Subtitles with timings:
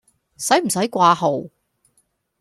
[0.35, 1.51] 洗唔洗掛號？